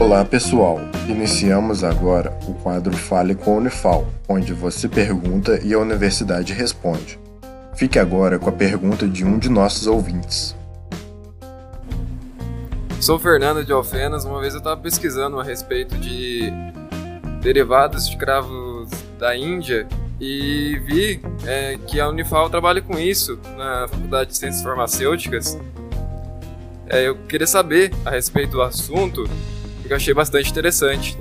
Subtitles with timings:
[0.00, 0.78] Olá pessoal,
[1.08, 7.18] iniciamos agora o quadro Fale com a Unifal, onde você pergunta e a universidade responde.
[7.74, 10.54] Fique agora com a pergunta de um de nossos ouvintes.
[13.00, 14.24] Sou Fernando de Alfenas.
[14.24, 16.48] Uma vez eu estava pesquisando a respeito de
[17.42, 18.88] derivados de cravos
[19.18, 19.88] da Índia
[20.20, 25.58] e vi é, que a Unifal trabalha com isso na Faculdade de Ciências Farmacêuticas.
[26.88, 29.28] É, eu queria saber a respeito do assunto
[29.92, 31.16] eu achei bastante interessante.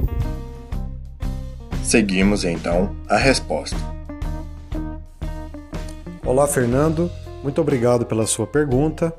[1.83, 3.77] Seguimos então a resposta.
[6.25, 7.09] Olá, Fernando.
[7.41, 9.13] Muito obrigado pela sua pergunta.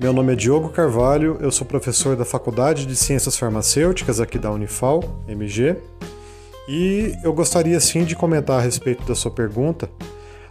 [0.00, 4.50] Meu nome é Diogo Carvalho, eu sou professor da Faculdade de Ciências Farmacêuticas aqui da
[4.50, 5.76] Unifal, MG,
[6.68, 9.88] e eu gostaria sim de comentar a respeito da sua pergunta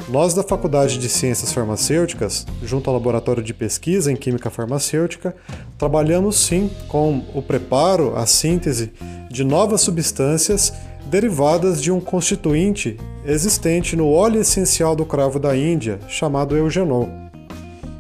[0.07, 5.35] nós da Faculdade de Ciências Farmacêuticas, junto ao Laboratório de Pesquisa em Química Farmacêutica,
[5.79, 8.93] trabalhamos sim com o preparo, a síntese
[9.31, 10.71] de novas substâncias
[11.07, 17.09] derivadas de um constituinte existente no óleo essencial do cravo da Índia, chamado eugenol.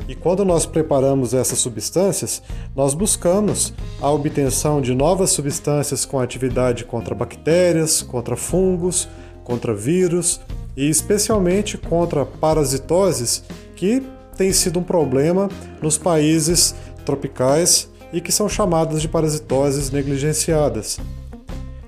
[0.07, 2.43] E quando nós preparamos essas substâncias,
[2.75, 9.07] nós buscamos a obtenção de novas substâncias com atividade contra bactérias, contra fungos,
[9.43, 10.39] contra vírus
[10.75, 13.43] e especialmente contra parasitoses,
[13.75, 14.03] que
[14.37, 15.49] tem sido um problema
[15.81, 20.99] nos países tropicais e que são chamadas de parasitoses negligenciadas.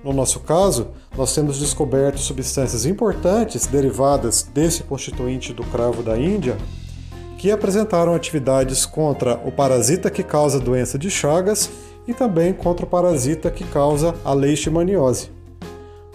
[0.03, 6.57] No nosso caso, nós temos descoberto substâncias importantes derivadas desse constituinte do cravo da Índia
[7.37, 11.69] que apresentaram atividades contra o parasita que causa a doença de Chagas
[12.07, 15.29] e também contra o parasita que causa a leishmaniose.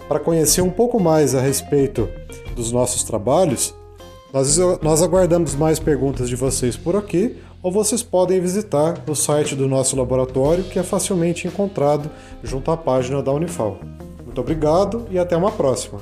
[0.07, 2.09] Para conhecer um pouco mais a respeito
[2.53, 3.73] dos nossos trabalhos,
[4.33, 9.55] nós, nós aguardamos mais perguntas de vocês por aqui ou vocês podem visitar o site
[9.55, 12.09] do nosso laboratório que é facilmente encontrado
[12.43, 13.79] junto à página da Unifal.
[14.25, 15.99] Muito obrigado e até uma próxima.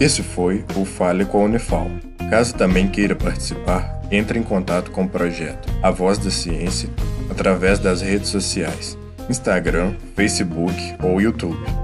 [0.00, 1.86] Esse foi o Fale com a Unifal.
[2.28, 6.90] Caso também queira participar, entre em contato com o projeto A Voz da Ciência
[7.30, 8.98] através das redes sociais,
[9.30, 11.83] Instagram, Facebook ou YouTube.